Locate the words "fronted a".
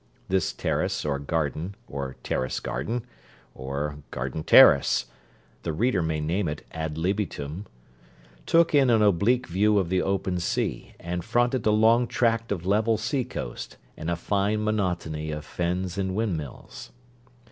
11.23-11.69